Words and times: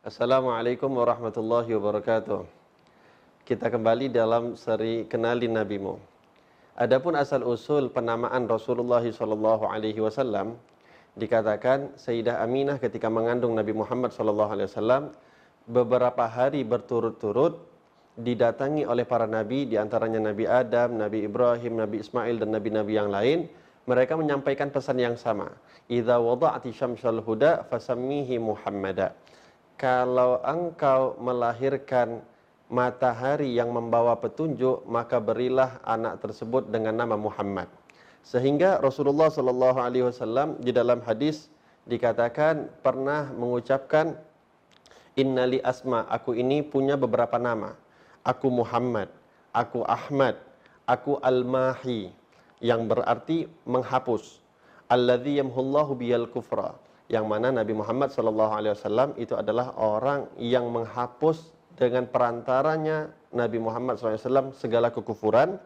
Assalamualaikum 0.00 0.96
warahmatullahi 0.96 1.76
wabarakatuh. 1.76 2.48
Kita 3.44 3.68
kembali 3.68 4.08
dalam 4.08 4.56
seri 4.56 5.04
Kenali 5.04 5.44
Nabimu. 5.44 6.00
Adapun 6.72 7.12
asal 7.12 7.44
usul 7.44 7.92
penamaan 7.92 8.48
Rasulullah 8.48 9.04
sallallahu 9.04 9.68
alaihi 9.68 10.00
wasallam 10.00 10.56
dikatakan 11.20 11.92
Sayyidah 12.00 12.40
Aminah 12.40 12.80
ketika 12.80 13.12
mengandung 13.12 13.52
Nabi 13.52 13.76
Muhammad 13.76 14.16
sallallahu 14.16 14.48
alaihi 14.48 14.72
wasallam 14.72 15.12
beberapa 15.68 16.24
hari 16.24 16.64
berturut-turut 16.64 17.60
didatangi 18.16 18.88
oleh 18.88 19.04
para 19.04 19.28
nabi 19.28 19.68
di 19.68 19.76
antaranya 19.76 20.32
Nabi 20.32 20.48
Adam, 20.48 20.96
Nabi 20.96 21.28
Ibrahim, 21.28 21.76
Nabi 21.76 22.00
Ismail 22.00 22.40
dan 22.40 22.56
nabi-nabi 22.56 22.96
yang 22.96 23.12
lain 23.12 23.52
mereka 23.84 24.16
menyampaikan 24.16 24.72
pesan 24.72 24.96
yang 24.96 25.20
sama. 25.20 25.52
Idza 25.92 26.16
wada'ti 26.16 26.72
syamsal 26.72 27.20
huda 27.20 27.68
fasammihi 27.68 28.40
Muhammada 28.40 29.12
kalau 29.80 30.44
engkau 30.44 31.16
melahirkan 31.16 32.20
matahari 32.68 33.56
yang 33.56 33.72
membawa 33.72 34.12
petunjuk, 34.20 34.84
maka 34.84 35.16
berilah 35.16 35.80
anak 35.88 36.20
tersebut 36.20 36.68
dengan 36.68 37.00
nama 37.00 37.16
Muhammad. 37.16 37.64
Sehingga 38.20 38.76
Rasulullah 38.84 39.32
Shallallahu 39.32 39.80
Alaihi 39.80 40.04
Wasallam 40.04 40.60
di 40.60 40.68
dalam 40.68 41.00
hadis 41.00 41.48
dikatakan 41.88 42.68
pernah 42.84 43.32
mengucapkan 43.32 44.20
Innali 45.16 45.64
asma, 45.64 46.04
aku 46.06 46.36
ini 46.36 46.60
punya 46.60 46.94
beberapa 47.00 47.40
nama. 47.40 47.74
Aku 48.20 48.52
Muhammad, 48.52 49.08
aku 49.50 49.80
Ahmad, 49.88 50.36
aku 50.84 51.16
Al-Mahi, 51.24 52.12
yang 52.60 52.84
berarti 52.84 53.48
menghapus. 53.64 54.44
Alladhi 54.92 55.40
yamhullahu 55.40 55.96
biyal 55.96 56.28
kufra 56.28 56.76
yang 57.10 57.26
mana 57.26 57.50
Nabi 57.50 57.74
Muhammad 57.74 58.14
SAW 58.14 59.18
itu 59.18 59.34
adalah 59.34 59.74
orang 59.74 60.30
yang 60.38 60.70
menghapus 60.70 61.50
dengan 61.74 62.06
perantaranya 62.06 63.10
Nabi 63.34 63.58
Muhammad 63.58 63.98
SAW 63.98 64.54
segala 64.54 64.94
kekufuran. 64.94 65.58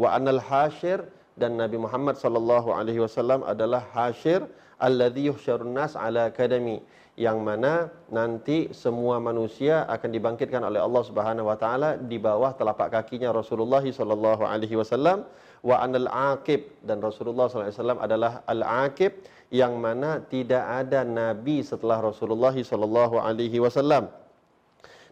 Wa 0.00 0.16
anal 0.16 0.40
hashir 0.40 1.04
dan 1.36 1.60
Nabi 1.60 1.76
Muhammad 1.76 2.16
SAW 2.16 3.44
adalah 3.44 3.84
hashir 3.92 4.48
alladhi 4.80 5.28
yuhsyarun 5.28 5.76
nas 5.76 5.92
ala 5.92 6.32
kadami 6.32 6.80
yang 7.18 7.42
mana 7.42 7.90
nanti 8.14 8.70
semua 8.70 9.18
manusia 9.18 9.82
akan 9.90 10.08
dibangkitkan 10.14 10.62
oleh 10.62 10.78
Allah 10.78 11.02
Subhanahu 11.02 11.50
wa 11.50 11.58
taala 11.58 11.98
di 11.98 12.14
bawah 12.14 12.54
telapak 12.54 12.94
kakinya 12.94 13.34
Rasulullah 13.34 13.82
sallallahu 13.82 14.46
alaihi 14.46 14.78
wasallam 14.78 15.26
wa 15.62 15.82
anal 15.82 16.08
aqib. 16.08 16.68
Dan 16.84 17.02
Rasulullah 17.02 17.50
wasallam 17.50 17.98
adalah 17.98 18.46
al 18.46 18.62
aqib 18.62 19.14
yang 19.48 19.80
mana 19.80 20.20
tidak 20.28 20.60
ada 20.60 21.02
nabi 21.02 21.64
setelah 21.64 22.04
Rasulullah 22.04 22.52
wasallam. 22.54 24.12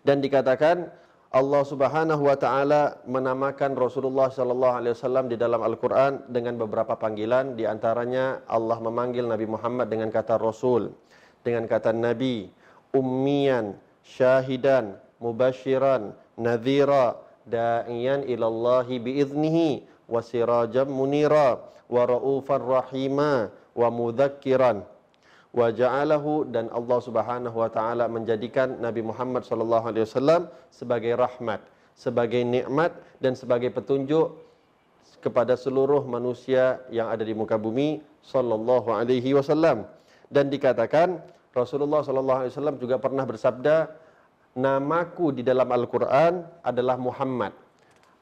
Dan 0.06 0.22
dikatakan 0.22 0.86
Allah 1.34 1.62
Subhanahu 1.66 2.22
wa 2.30 2.36
taala 2.38 3.02
menamakan 3.04 3.74
Rasulullah 3.74 4.30
sallallahu 4.30 4.78
alaihi 4.78 4.94
wasallam 4.94 5.26
di 5.26 5.36
dalam 5.36 5.60
Al-Qur'an 5.60 6.22
dengan 6.30 6.56
beberapa 6.56 6.94
panggilan. 6.94 7.58
Di 7.58 7.66
antaranya 7.66 8.40
Allah 8.46 8.78
memanggil 8.78 9.26
Nabi 9.26 9.44
Muhammad 9.44 9.90
dengan 9.90 10.08
kata 10.14 10.38
rasul, 10.38 10.94
dengan 11.42 11.66
kata 11.66 11.90
nabi, 11.90 12.48
ummiyan, 12.94 13.74
syahidan, 14.06 14.96
mubashiran, 15.18 16.14
nadhira, 16.38 17.18
da'iyan 17.50 18.24
ila 18.30 18.46
Allah 18.46 18.88
biiznihi 18.88 19.82
wa 20.06 20.20
sirajan 20.22 20.86
munira 20.86 21.58
wa 21.90 22.02
raufan 22.06 22.62
rahima 22.62 23.50
dan 25.56 26.68
Allah 26.68 26.98
Subhanahu 27.00 27.56
wa 27.56 27.70
taala 27.72 28.04
menjadikan 28.12 28.76
Nabi 28.76 29.00
Muhammad 29.00 29.48
sallallahu 29.48 29.88
alaihi 29.88 30.04
wasallam 30.04 30.52
sebagai 30.68 31.16
rahmat, 31.16 31.64
sebagai 31.96 32.44
nikmat 32.44 32.92
dan 33.24 33.32
sebagai 33.32 33.72
petunjuk 33.72 34.36
kepada 35.24 35.56
seluruh 35.56 36.04
manusia 36.04 36.84
yang 36.92 37.08
ada 37.08 37.24
di 37.24 37.32
muka 37.32 37.56
bumi 37.56 38.04
sallallahu 38.20 38.92
alaihi 38.92 39.32
wasallam. 39.32 39.88
Dan 40.28 40.52
dikatakan 40.52 41.24
Rasulullah 41.56 42.04
sallallahu 42.04 42.38
alaihi 42.44 42.52
wasallam 42.52 42.76
juga 42.76 43.00
pernah 43.00 43.24
bersabda, 43.24 43.88
"Namaku 44.60 45.40
di 45.40 45.42
dalam 45.46 45.72
Al-Qur'an 45.72 46.44
adalah 46.60 47.00
Muhammad. 47.00 47.56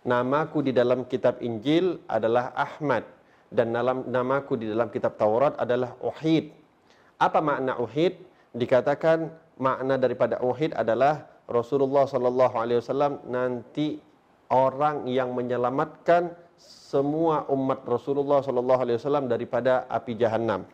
Namaku 0.05 0.61
di 0.65 0.73
dalam 0.77 1.09
kitab 1.09 1.41
Injil 1.41 2.01
adalah 2.07 2.53
Ahmad." 2.53 3.15
dan 3.55 3.71
dalam 3.71 4.03
namaku 4.11 4.59
di 4.59 4.67
dalam 4.67 4.91
kitab 4.91 5.15
Taurat 5.15 5.55
adalah 5.55 5.95
Uhid. 6.03 6.51
Apa 7.23 7.39
makna 7.39 7.79
Uhid? 7.79 8.19
Dikatakan 8.51 9.31
makna 9.63 9.95
daripada 9.95 10.43
Uhid 10.43 10.75
adalah 10.75 11.31
Rasulullah 11.47 12.11
sallallahu 12.11 12.55
alaihi 12.59 12.83
wasallam 12.83 13.23
nanti 13.31 14.03
orang 14.51 15.07
yang 15.07 15.31
menyelamatkan 15.31 16.35
semua 16.59 17.47
umat 17.51 17.87
Rasulullah 17.87 18.43
sallallahu 18.43 18.81
alaihi 18.83 18.99
wasallam 18.99 19.31
daripada 19.31 19.87
api 19.87 20.19
jahanam. 20.19 20.67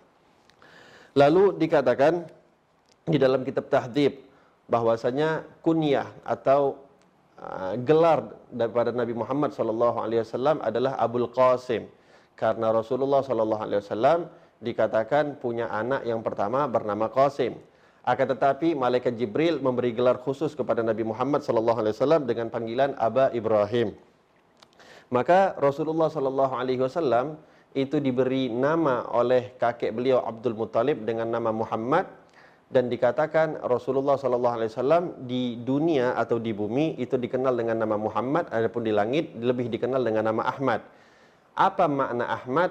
Lalu 1.13 1.61
dikatakan 1.61 2.25
di 3.05 3.19
dalam 3.21 3.45
kitab 3.45 3.69
Tahdhib 3.69 4.25
bahwasanya 4.71 5.43
kunyah 5.61 6.07
atau 6.23 6.79
gelar 7.87 8.37
daripada 8.53 8.93
Nabi 8.93 9.17
Muhammad 9.17 9.57
sallallahu 9.57 9.97
alaihi 10.03 10.21
wasallam 10.23 10.61
adalah 10.61 11.01
Abul 11.01 11.29
Qasim 11.33 11.89
karena 12.41 12.73
Rasulullah 12.73 13.21
Shallallahu 13.21 13.63
Alaihi 13.69 13.85
Wasallam 13.85 14.33
dikatakan 14.65 15.37
punya 15.37 15.69
anak 15.69 16.09
yang 16.09 16.25
pertama 16.25 16.65
bernama 16.65 17.13
Qasim. 17.13 17.53
Akan 18.01 18.33
tetapi 18.33 18.73
malaikat 18.73 19.13
Jibril 19.21 19.61
memberi 19.61 19.93
gelar 19.93 20.17
khusus 20.25 20.57
kepada 20.57 20.81
Nabi 20.81 21.05
Muhammad 21.05 21.45
Shallallahu 21.45 21.85
Alaihi 21.85 21.95
Wasallam 22.01 22.25
dengan 22.25 22.49
panggilan 22.49 22.97
Aba 22.97 23.29
Ibrahim. 23.37 23.93
Maka 25.13 25.53
Rasulullah 25.61 26.09
Shallallahu 26.09 26.57
Alaihi 26.57 26.81
Wasallam 26.81 27.37
itu 27.77 28.01
diberi 28.01 28.49
nama 28.49 29.05
oleh 29.13 29.53
kakek 29.61 29.93
beliau 29.93 30.25
Abdul 30.25 30.57
Muttalib 30.57 31.05
dengan 31.05 31.29
nama 31.29 31.53
Muhammad 31.53 32.09
dan 32.71 32.87
dikatakan 32.87 33.59
Rasulullah 33.67 34.15
Shallallahu 34.15 34.57
Alaihi 34.63 34.71
Wasallam 34.71 35.05
di 35.27 35.59
dunia 35.59 36.15
atau 36.15 36.39
di 36.39 36.55
bumi 36.55 36.95
itu 37.03 37.19
dikenal 37.19 37.59
dengan 37.59 37.83
nama 37.83 37.99
Muhammad, 37.99 38.47
adapun 38.55 38.87
di 38.87 38.95
langit 38.95 39.35
lebih 39.35 39.67
dikenal 39.67 39.99
dengan 40.07 40.31
nama 40.31 40.47
Ahmad. 40.47 40.87
Apa 41.59 41.91
makna 41.91 42.31
Ahmad? 42.31 42.71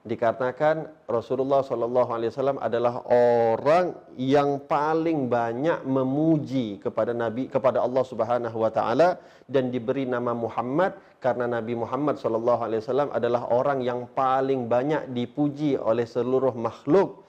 Dikatakan 0.00 1.04
Rasulullah 1.12 1.60
SAW 1.60 2.56
adalah 2.56 3.04
orang 3.12 3.92
yang 4.16 4.64
paling 4.64 5.28
banyak 5.28 5.84
memuji 5.84 6.80
kepada 6.80 7.12
Nabi 7.12 7.52
kepada 7.52 7.84
Allah 7.84 8.00
Subhanahu 8.00 8.64
Wa 8.64 8.72
Taala 8.72 9.20
dan 9.44 9.68
diberi 9.68 10.08
nama 10.08 10.32
Muhammad 10.32 10.96
karena 11.20 11.44
Nabi 11.44 11.76
Muhammad 11.76 12.16
SAW 12.16 13.12
adalah 13.12 13.52
orang 13.52 13.84
yang 13.84 14.08
paling 14.16 14.72
banyak 14.72 15.12
dipuji 15.12 15.76
oleh 15.76 16.08
seluruh 16.08 16.56
makhluk 16.56 17.28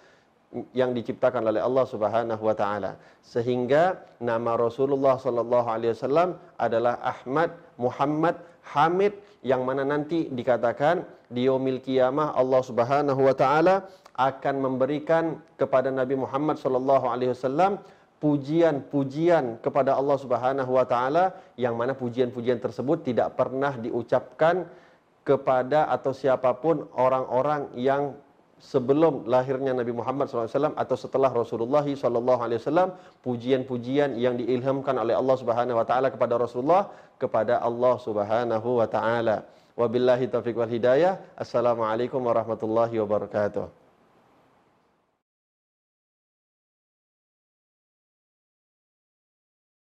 yang 0.75 0.91
diciptakan 0.91 1.47
oleh 1.47 1.63
Allah 1.63 1.85
Subhanahu 1.87 2.43
wa 2.43 2.55
taala. 2.55 2.99
Sehingga 3.23 4.03
nama 4.19 4.59
Rasulullah 4.59 5.15
sallallahu 5.15 5.67
alaihi 5.67 5.95
wasallam 5.95 6.35
adalah 6.59 6.99
Ahmad 6.99 7.55
Muhammad 7.79 8.35
Hamid 8.61 9.15
yang 9.41 9.63
mana 9.65 9.81
nanti 9.87 10.27
dikatakan 10.29 11.07
di 11.31 11.47
yaumil 11.47 11.79
kiamah 11.81 12.35
Allah 12.35 12.61
Subhanahu 12.61 13.21
wa 13.25 13.35
taala 13.35 13.87
akan 14.19 14.55
memberikan 14.59 15.39
kepada 15.55 15.89
Nabi 15.89 16.19
Muhammad 16.19 16.59
sallallahu 16.59 17.07
alaihi 17.07 17.31
wasallam 17.31 17.79
pujian-pujian 18.21 19.57
kepada 19.65 19.97
Allah 19.97 20.17
Subhanahu 20.19 20.71
wa 20.77 20.85
taala 20.85 21.33
yang 21.57 21.73
mana 21.73 21.97
pujian-pujian 21.97 22.61
tersebut 22.61 23.07
tidak 23.07 23.33
pernah 23.39 23.73
diucapkan 23.79 24.69
kepada 25.25 25.89
atau 25.89 26.13
siapa 26.13 26.53
pun 26.61 26.85
orang-orang 26.93 27.71
yang 27.73 28.13
sebelum 28.61 29.25
lahirnya 29.25 29.73
Nabi 29.73 29.89
Muhammad 29.89 30.29
SAW 30.29 30.77
atau 30.77 30.93
setelah 30.93 31.33
Rasulullah 31.33 31.81
SAW 31.81 32.93
pujian-pujian 33.25 34.13
yang 34.21 34.37
diilhamkan 34.37 35.01
oleh 35.01 35.17
Allah 35.17 35.35
Subhanahu 35.41 35.81
Wa 35.81 35.85
Taala 35.89 36.07
kepada 36.13 36.37
Rasulullah 36.37 36.93
kepada 37.17 37.57
Allah 37.57 37.97
Subhanahu 37.97 38.69
Wa 38.77 38.87
Taala. 38.87 39.49
Wabillahi 39.73 40.29
taufiq 40.29 40.53
wal 40.53 40.69
hidayah. 40.69 41.17
Assalamualaikum 41.33 42.21
warahmatullahi 42.21 43.01
wabarakatuh. 43.01 43.80